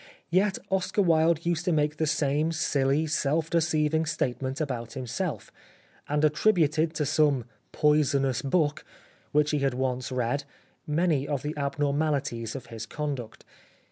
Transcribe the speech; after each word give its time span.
Yet 0.31 0.57
Oscar 0.71 1.03
Wilde 1.03 1.45
used 1.45 1.63
to 1.65 1.71
make 1.71 1.97
the 1.97 2.07
same 2.07 2.51
silly, 2.51 3.05
self 3.05 3.51
deceiving 3.51 4.07
state 4.07 4.41
ment 4.41 4.59
about 4.59 4.93
himself, 4.93 5.51
and 6.09 6.25
attributed 6.25 6.95
to 6.95 7.05
some" 7.05 7.45
poisonous 7.81 8.41
book" 8.41 8.83
which 9.31 9.51
he 9.51 9.59
had 9.59 9.75
once 9.75 10.11
read 10.11 10.43
many 10.87 11.27
of 11.27 11.43
the 11.43 11.53
abnormalities 11.55 12.55
of 12.55 12.65
his 12.73 12.87
conduct. 12.87 13.45